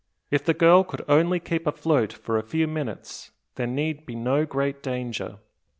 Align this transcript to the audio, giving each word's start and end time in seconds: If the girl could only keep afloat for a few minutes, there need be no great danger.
If 0.31 0.43
the 0.43 0.55
girl 0.55 0.83
could 0.83 1.03
only 1.07 1.39
keep 1.39 1.67
afloat 1.67 2.11
for 2.11 2.39
a 2.39 2.41
few 2.41 2.65
minutes, 2.67 3.29
there 3.53 3.67
need 3.67 4.07
be 4.07 4.15
no 4.15 4.47
great 4.47 4.81
danger. 4.81 5.37